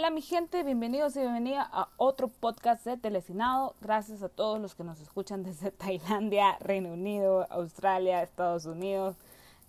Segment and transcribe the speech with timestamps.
[0.00, 3.74] Hola mi gente, bienvenidos y bienvenida a otro podcast de Telecinado.
[3.82, 9.16] Gracias a todos los que nos escuchan desde Tailandia, Reino Unido, Australia, Estados Unidos.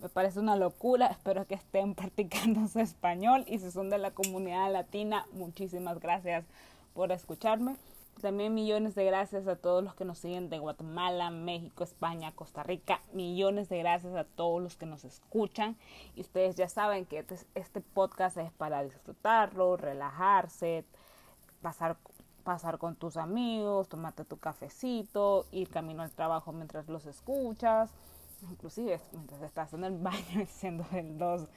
[0.00, 4.12] Me parece una locura, espero que estén practicando su español y si son de la
[4.12, 6.46] comunidad latina, muchísimas gracias
[6.94, 7.76] por escucharme.
[8.20, 12.62] También millones de gracias a todos los que nos siguen de Guatemala, México, España, Costa
[12.62, 13.00] Rica.
[13.12, 15.76] Millones de gracias a todos los que nos escuchan.
[16.14, 20.84] Y ustedes ya saben que este, este podcast es para disfrutarlo, relajarse,
[21.62, 21.96] pasar,
[22.44, 27.90] pasar con tus amigos, tomarte tu cafecito, ir camino al trabajo mientras los escuchas.
[28.50, 31.48] Inclusive mientras estás en el baño haciendo el 2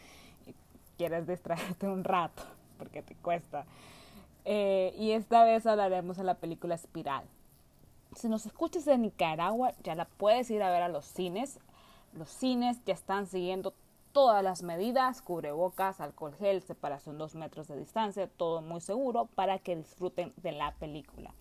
[0.47, 0.55] y
[0.97, 2.41] quieres distraerte un rato
[2.77, 3.65] porque te cuesta
[4.45, 7.25] eh, y esta vez hablaremos de la película Espiral.
[8.15, 11.59] Si nos escuchas de Nicaragua, ya la puedes ir a ver a los cines.
[12.13, 13.73] Los cines ya están siguiendo
[14.13, 19.59] todas las medidas, cubrebocas, alcohol gel, separación dos metros de distancia, todo muy seguro para
[19.59, 21.33] que disfruten de la película.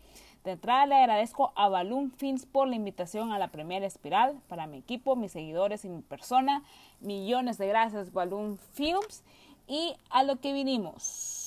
[0.43, 4.67] De entrada le agradezco a Balloon Films por la invitación a la primera espiral para
[4.67, 6.65] mi equipo, mis seguidores y mi persona.
[7.01, 9.23] Millones de gracias Balloon Films
[9.69, 11.44] y a lo que vinimos.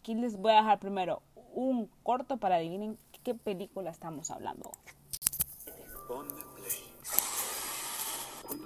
[0.00, 4.72] Aquí les voy a dejar primero un corto para adivinen qué película estamos hablando.
[6.06, 6.34] ¿Cuándo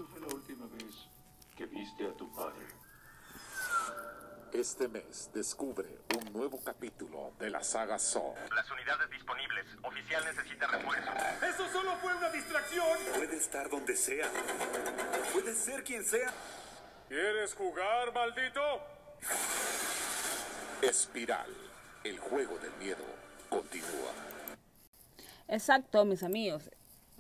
[0.07, 1.09] fue la última vez
[1.57, 2.65] que viste a tu padre?
[4.53, 8.37] Este mes descubre un nuevo capítulo de la saga Saw.
[8.55, 9.67] Las unidades disponibles.
[9.83, 11.11] Oficial necesita refuerzo.
[11.45, 12.97] ¡Eso solo fue una distracción!
[13.13, 14.31] Puede estar donde sea.
[15.33, 16.33] Puede ser quien sea.
[17.09, 18.61] ¿Quieres jugar, maldito?
[20.89, 21.49] Espiral,
[22.05, 23.05] el juego del miedo,
[23.49, 24.13] continúa.
[25.49, 26.71] Exacto, mis amigos.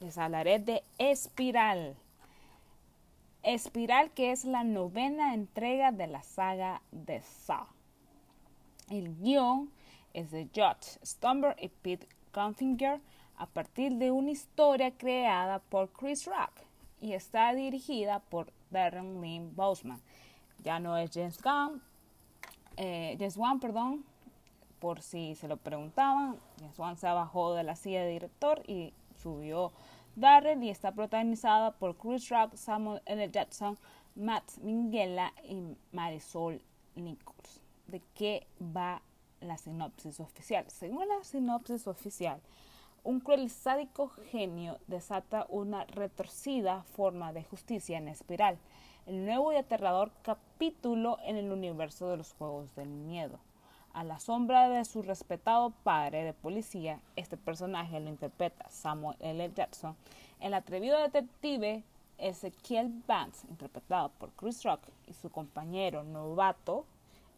[0.00, 1.96] Les hablaré de Espiral.
[3.42, 7.66] Espiral, que es la novena entrega de la saga de Saw.
[8.90, 9.70] El guion
[10.12, 13.00] es de Josh Stumber y Pete Confinger
[13.38, 16.52] a partir de una historia creada por Chris Rock
[17.00, 20.02] y está dirigida por Darren Lynn Bousman.
[20.62, 21.82] Ya no es James Gunn,
[22.76, 24.04] eh, James Wan, perdón,
[24.78, 28.92] por si se lo preguntaban, James Wan se bajó de la silla de director y
[29.22, 29.72] subió
[30.16, 33.30] Darren y está protagonizada por Chris Rock, Samuel L.
[33.30, 33.76] Jackson,
[34.14, 36.62] Matt Minghella y Marisol
[36.94, 37.62] Nichols.
[37.88, 39.02] ¿De qué va
[39.40, 40.64] la sinopsis oficial?
[40.68, 42.40] Según la sinopsis oficial,
[43.02, 48.56] un cruel sádico genio desata una retorcida forma de justicia en espiral
[49.06, 53.38] el nuevo y aterrador capítulo en el universo de los Juegos del Miedo.
[53.92, 59.52] A la sombra de su respetado padre de policía, este personaje lo interpreta Samuel L.
[59.54, 59.94] Jackson,
[60.40, 61.84] el atrevido detective
[62.18, 66.86] Ezequiel Vance, interpretado por Chris Rock, y su compañero novato,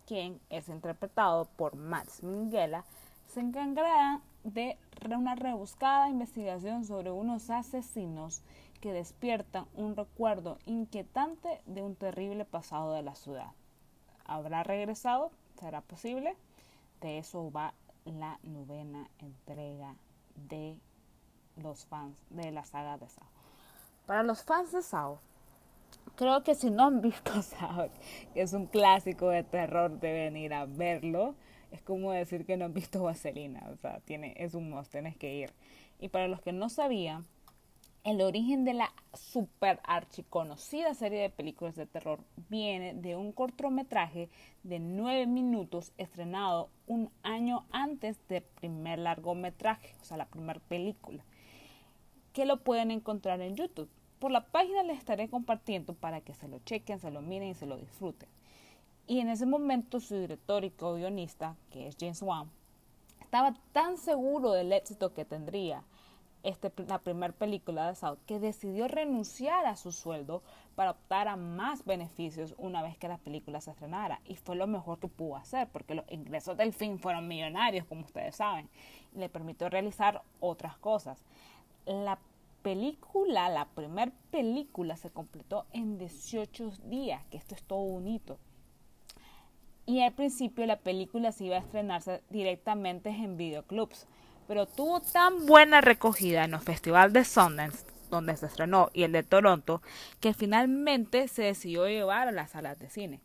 [0.06, 2.84] quien es interpretado por Max Minghella,
[3.26, 4.78] se encargarán de
[5.14, 8.42] una rebuscada investigación sobre unos asesinos
[8.86, 13.48] que despiertan un recuerdo inquietante de un terrible pasado de la ciudad.
[14.24, 15.32] ¿Habrá regresado?
[15.58, 16.36] ¿Será posible?
[17.00, 19.96] De eso va la novena entrega
[20.36, 20.78] de
[21.56, 23.26] los fans de la saga de Sao.
[24.06, 25.18] Para los fans de Sao,
[26.14, 27.90] creo que si no han visto Sao,
[28.34, 31.34] que es un clásico de terror, deben ir a verlo.
[31.72, 35.16] Es como decir que no han visto Vaselina, o sea, tiene, es un must, tienes
[35.16, 35.52] que ir.
[35.98, 37.26] Y para los que no sabían,
[38.06, 44.30] el origen de la super archiconocida serie de películas de terror viene de un cortometraje
[44.62, 51.24] de nueve minutos estrenado un año antes del primer largometraje, o sea, la primera película,
[52.32, 53.90] que lo pueden encontrar en YouTube.
[54.20, 57.54] Por la página les estaré compartiendo para que se lo chequen, se lo miren y
[57.54, 58.28] se lo disfruten.
[59.08, 62.52] Y en ese momento su director y co-guionista, que es James Wan,
[63.20, 65.82] estaba tan seguro del éxito que tendría
[66.46, 70.44] este, la primera película de South, que decidió renunciar a su sueldo
[70.76, 74.20] para optar a más beneficios una vez que la película se estrenara.
[74.24, 78.02] Y fue lo mejor que pudo hacer, porque los ingresos del film fueron millonarios, como
[78.02, 78.68] ustedes saben.
[79.16, 81.24] Le permitió realizar otras cosas.
[81.84, 82.20] La
[82.62, 88.38] película, la primera película, se completó en 18 días, que esto es todo un hito.
[89.84, 94.06] Y al principio la película se iba a estrenarse directamente en videoclubs
[94.46, 99.12] pero tuvo tan buena recogida en el Festival de Sundance, donde se estrenó, y el
[99.12, 99.82] de Toronto,
[100.20, 103.20] que finalmente se decidió llevar a las salas de cine.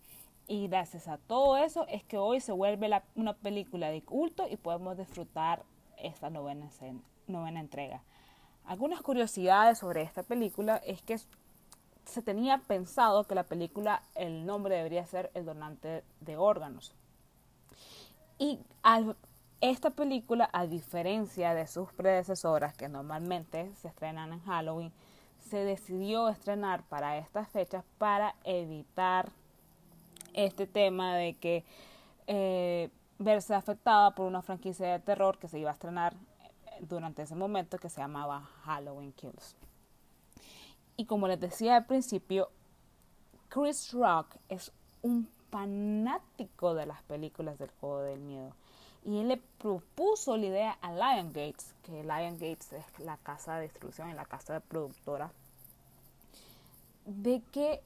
[0.48, 4.58] Y gracias a todo eso es que hoy se vuelve una película de culto y
[4.58, 5.64] podemos disfrutar
[5.98, 6.70] esta novena,
[7.28, 8.04] novena entrega.
[8.66, 11.20] Algunas curiosidades sobre esta película es que
[12.06, 16.96] se tenía pensado que la película, el nombre debería ser El donante de órganos.
[18.40, 19.16] Y al-
[19.62, 24.92] esta película, a diferencia de sus predecesoras, que normalmente se estrenan en Halloween,
[25.50, 29.32] se decidió estrenar para estas fechas para evitar
[30.34, 31.64] este tema de que
[32.28, 36.16] eh, verse afectada por una franquicia de terror que se iba a estrenar
[36.80, 39.56] durante ese momento que se llamaba Halloween Kills.
[40.98, 42.50] Y como les decía al principio,
[43.50, 44.72] Chris Rock es
[45.02, 48.56] un fanático de las películas del juego del miedo.
[49.04, 53.56] Y él le propuso la idea a Lion Gates, que Lion Gates es la casa
[53.56, 55.32] de distribución y la casa de productora,
[57.06, 57.82] de que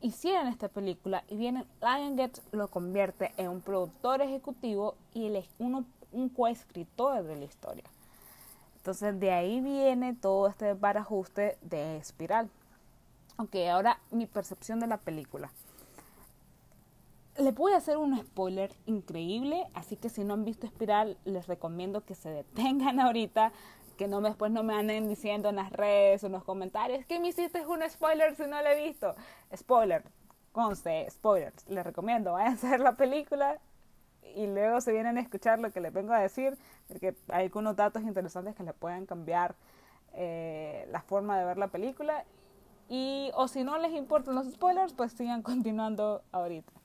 [0.00, 5.36] hicieran esta película y viene Lion Gates lo convierte en un productor ejecutivo y él
[5.36, 7.84] es uno, un coescritor de la historia.
[8.76, 12.50] Entonces de ahí viene todo este barajuste de espiral.
[13.38, 15.50] Ok, ahora mi percepción de la película.
[17.36, 21.48] Les voy a hacer un spoiler increíble, así que si no han visto Espiral, les
[21.48, 23.52] recomiendo que se detengan ahorita,
[23.96, 27.04] que no me, después no me anden diciendo en las redes o en los comentarios
[27.06, 29.16] que me hiciste un spoiler si no lo he visto.
[29.54, 30.04] Spoiler,
[30.52, 31.68] conste, spoilers.
[31.68, 33.58] Les recomiendo, vayan a ver la película
[34.36, 37.74] y luego se vienen a escuchar lo que les vengo a decir, porque hay algunos
[37.74, 39.56] datos interesantes que les pueden cambiar
[40.12, 42.24] eh, la forma de ver la película.
[42.88, 46.83] Y, o si no les importan los spoilers, pues sigan continuando ahorita.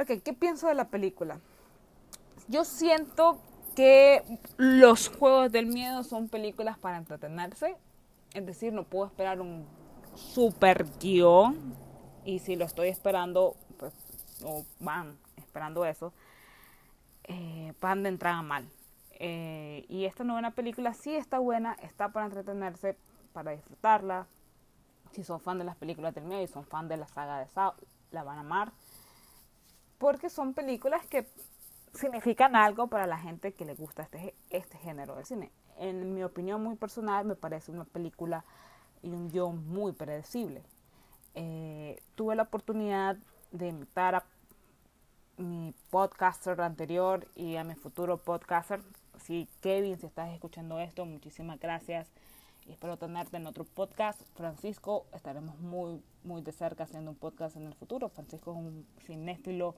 [0.00, 1.40] Ok, ¿qué pienso de la película?
[2.46, 3.40] Yo siento
[3.74, 4.22] que
[4.56, 7.76] los juegos del miedo son películas para entretenerse.
[8.32, 9.66] Es decir, no puedo esperar un
[10.14, 11.74] super guion.
[12.24, 13.92] Y si lo estoy esperando, pues,
[14.78, 16.12] van esperando eso,
[17.24, 18.68] eh, van de entrada mal.
[19.18, 22.96] Eh, y esta novena película sí está buena, está para entretenerse,
[23.32, 24.28] para disfrutarla.
[25.10, 27.48] Si son fan de las películas del miedo y son fan de la saga de
[27.48, 27.72] Saw,
[28.12, 28.72] la van a amar
[29.98, 31.26] porque son películas que
[31.94, 35.50] significan algo para la gente que le gusta este, este género de cine.
[35.78, 38.44] En mi opinión muy personal, me parece una película
[39.02, 40.62] y un guion muy predecible.
[41.34, 43.16] Eh, tuve la oportunidad
[43.52, 44.24] de invitar a
[45.36, 48.80] mi podcaster anterior y a mi futuro podcaster.
[49.18, 52.08] Sí, Kevin, si estás escuchando esto, muchísimas gracias.
[52.68, 54.20] Y espero tenerte en otro podcast.
[54.34, 58.10] Francisco, estaremos muy, muy de cerca haciendo un podcast en el futuro.
[58.10, 59.74] Francisco es un cinéfilo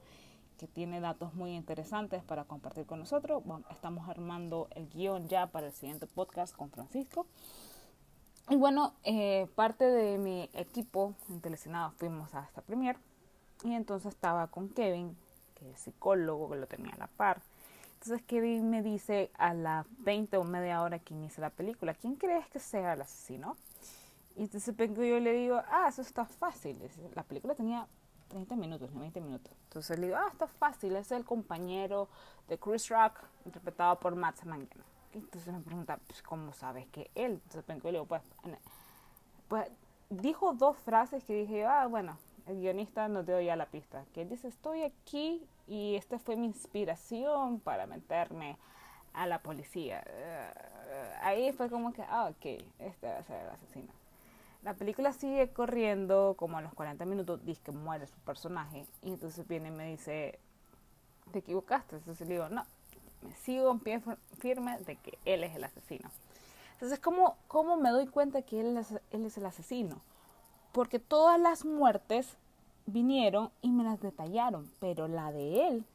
[0.57, 3.43] que tiene datos muy interesantes para compartir con nosotros.
[3.69, 7.27] Estamos armando el guion ya para el siguiente podcast con Francisco.
[8.49, 12.97] Y bueno, eh, parte de mi equipo en fuimos a esta premier.
[13.63, 15.15] Y entonces estaba con Kevin,
[15.55, 17.41] que es psicólogo, que lo tenía a la par.
[18.01, 22.15] Entonces Kevin me dice a las 20 o media hora que inicia la película, ¿quién
[22.15, 23.57] crees que sea el asesino?
[24.35, 26.79] Y entonces yo le digo, ah, eso está fácil.
[27.13, 27.87] La película tenía
[28.29, 29.53] 30 minutos, no 20 minutos.
[29.65, 32.07] Entonces le digo, ah, está fácil, es el compañero
[32.47, 34.83] de Chris Rock, interpretado por Matt Samangano.
[35.13, 37.33] Entonces me pregunta, pues, ¿cómo sabes que él?
[37.33, 38.23] Entonces vengo y le digo, pues,
[39.47, 39.69] pues
[40.09, 42.17] dijo dos frases que dije, ah, bueno,
[42.47, 44.05] el guionista nos dio ya la pista.
[44.11, 48.57] Que él dice, estoy aquí y esta fue mi inspiración para meterme
[49.13, 50.03] a la policía.
[50.05, 53.93] Uh, ahí fue como que, ah, ok, este va a ser el asesino.
[54.63, 58.85] La película sigue corriendo, como a los 40 minutos, dice que muere su personaje.
[59.01, 60.39] Y entonces viene y me dice,
[61.31, 61.95] te equivocaste.
[61.95, 62.65] Entonces le digo, no,
[63.21, 64.01] me sigo en pie
[64.39, 66.11] firme de que él es el asesino.
[66.73, 70.01] Entonces, ¿cómo, cómo me doy cuenta que él es, él es el asesino?
[70.73, 72.37] Porque todas las muertes
[72.85, 75.85] vinieron y me las detallaron, pero la de él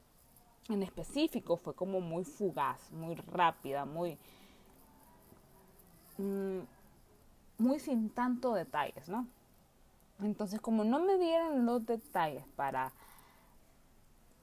[0.69, 4.19] en específico fue como muy fugaz, muy rápida, muy
[6.19, 6.61] mmm,
[7.59, 9.27] muy sin tanto detalles, ¿no?
[10.21, 12.93] Entonces, como no me dieron los detalles para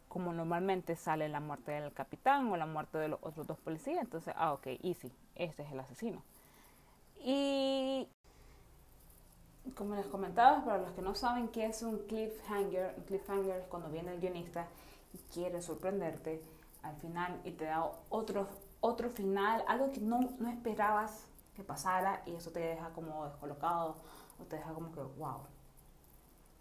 [0.07, 4.03] como normalmente sale la muerte del capitán o la muerte de los otros dos policías,
[4.03, 6.21] entonces, ah, ok, easy, este es el asesino.
[7.17, 8.07] Y
[9.71, 13.67] como les comentaba, para los que no saben qué es un cliffhanger, un cliffhanger es
[13.67, 14.67] cuando viene el guionista
[15.13, 16.43] y quiere sorprenderte
[16.81, 18.47] al final y te da otro,
[18.81, 23.95] otro final, algo que no, no esperabas que pasara y eso te deja como descolocado
[24.39, 25.41] o te deja como que, wow,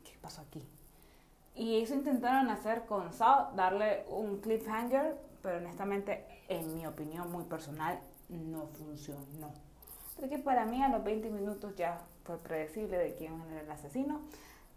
[0.05, 0.67] ¿qué pasó aquí?
[1.55, 7.45] Y eso intentaron hacer con Saw, darle un cliffhanger, pero honestamente, en mi opinión muy
[7.45, 9.53] personal, no funcionó.
[10.17, 14.21] Porque para mí a los 20 minutos ya fue predecible de quién era el asesino.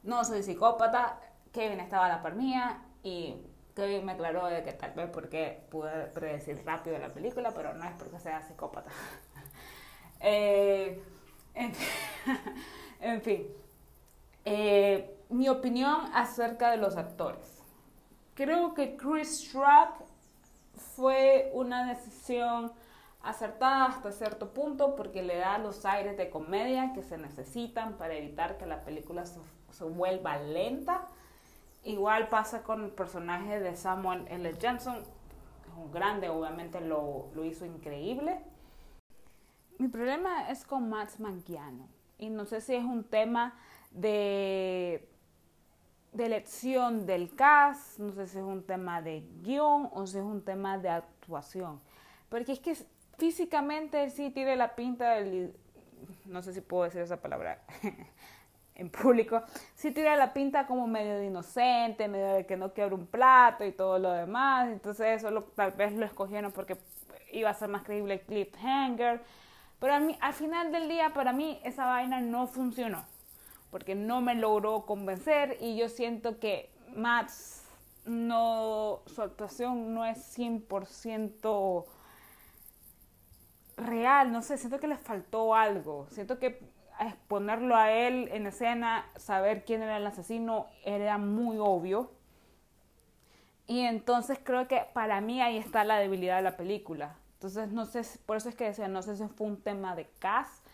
[0.04, 1.20] No soy psicópata,
[1.52, 3.36] Kevin estaba a la par mía y
[3.76, 7.84] Kevin me aclaró de que tal vez porque pude predecir rápido la película, pero no
[7.84, 8.90] es porque sea psicópata.
[10.22, 11.02] eh,
[13.02, 13.48] en, fin,
[14.44, 17.64] eh, mi opinión acerca de los actores.
[18.34, 20.02] creo que Chris Rock
[20.96, 22.72] fue una decisión
[23.26, 28.14] acertada hasta cierto punto porque le da los aires de comedia que se necesitan para
[28.14, 29.40] evitar que la película se,
[29.72, 31.08] se vuelva lenta.
[31.84, 34.54] Igual pasa con el personaje de Samuel L.
[34.58, 38.40] Jackson, es un grande, obviamente lo, lo hizo increíble.
[39.78, 43.54] Mi problema es con Max Manquiano y no sé si es un tema
[43.92, 45.10] de,
[46.14, 50.24] de elección del cast, no sé si es un tema de guion o si es
[50.24, 51.82] un tema de actuación.
[52.30, 52.76] Porque es que
[53.18, 55.56] físicamente sí tiene la pinta del...
[56.26, 57.62] No sé si puedo decir esa palabra
[58.76, 59.44] en público.
[59.76, 63.66] Sí tiene la pinta como medio de inocente, medio de que no quiebra un plato
[63.66, 64.70] y todo lo demás.
[64.70, 66.78] Entonces eso lo, tal vez lo escogieron porque
[67.32, 69.22] iba a ser más creíble el cliffhanger
[69.80, 73.06] pero a al final del día, para mí, esa vaina no funcionó.
[73.72, 77.64] Porque no me logró convencer y yo siento que Max
[78.06, 81.86] no, su actuación no es 100%
[83.78, 86.60] real, no sé, siento que le faltó algo, siento que
[87.28, 92.12] ponerlo a él en escena, saber quién era el asesino, era muy obvio.
[93.68, 97.16] Y entonces creo que para mí ahí está la debilidad de la película.
[97.34, 100.08] Entonces, no sé, por eso es que decía, no sé si fue un tema de
[100.20, 100.66] cast,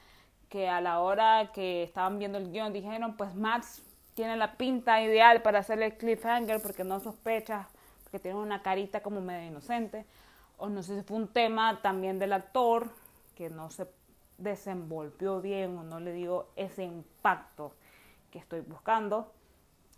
[0.49, 3.81] que a la hora que estaban viendo el guion dijeron, pues Max
[4.13, 7.69] tiene la pinta ideal para hacerle el cliffhanger porque no sospecha,
[8.03, 10.05] porque tiene una carita como medio inocente.
[10.61, 12.91] O no sé si fue un tema también del actor,
[13.33, 13.87] que no se
[14.37, 17.73] desenvolvió bien o no le dio ese impacto
[18.29, 19.33] que estoy buscando.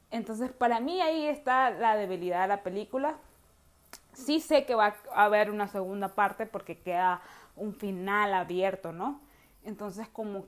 [0.10, 3.18] Entonces, para mí ahí está la debilidad de la película.
[4.14, 7.22] Sí sé que va a haber una segunda parte porque queda
[7.58, 9.20] un final abierto, ¿no?
[9.66, 10.46] Entonces, como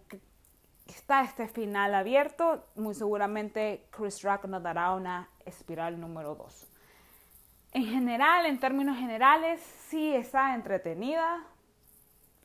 [0.87, 6.67] está este final abierto, muy seguramente Chris Rock nos dará una espiral número 2.
[7.75, 11.43] En general, en términos generales, sí está entretenida,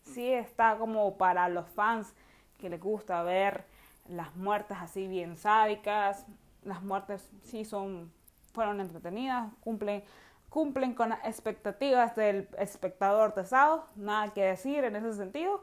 [0.02, 2.12] sí está como para los fans
[2.58, 3.64] que les gusta ver
[4.08, 6.26] las muertes así bien sádicas,
[6.64, 8.12] las muertes sí son,
[8.52, 10.02] fueron entretenidas, cumplen
[10.48, 13.44] cumplen con las expectativas del espectador de
[13.94, 15.62] nada que decir en ese sentido.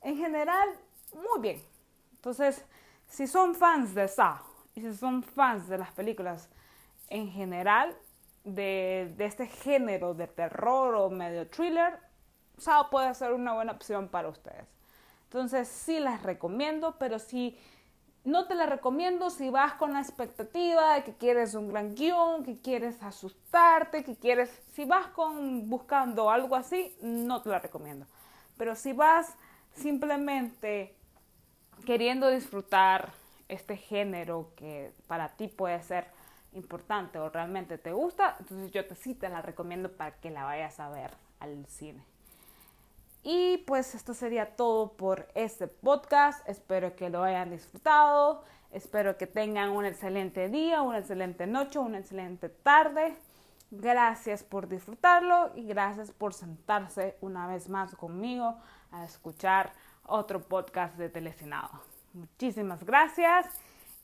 [0.00, 0.66] En general,
[1.12, 1.62] muy bien.
[2.14, 2.64] Entonces,
[3.06, 4.38] si son fans de Saw
[4.74, 6.48] y si son fans de las películas
[7.10, 7.94] en general,
[8.44, 11.98] de, este género de terror o medio thriller,
[12.58, 14.66] Saw puede ser una buena opción para ustedes.
[15.24, 17.58] Entonces, sí las recomiendo, pero sí
[18.22, 22.44] no te la recomiendo si vas con la expectativa de que quieres un gran guion,
[22.44, 24.62] que quieres asustarte, que quieres...
[24.72, 28.06] Si vas con buscando algo así, no te la recomiendo.
[28.56, 29.34] Pero si vas
[29.74, 30.94] simplemente
[31.84, 33.12] queriendo disfrutar
[33.48, 36.06] este género que para ti puede ser
[36.54, 40.44] importante o realmente te gusta, entonces yo te, sí te la recomiendo para que la
[40.44, 42.04] vayas a ver al cine.
[43.22, 46.46] Y pues esto sería todo por este podcast.
[46.46, 48.44] Espero que lo hayan disfrutado.
[48.70, 53.16] Espero que tengan un excelente día, una excelente noche, una excelente tarde.
[53.70, 58.58] Gracias por disfrutarlo y gracias por sentarse una vez más conmigo
[58.92, 59.72] a escuchar
[60.06, 61.70] otro podcast de Telecinado.
[62.12, 63.46] Muchísimas gracias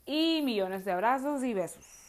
[0.07, 2.00] y millones de abrazos y besos.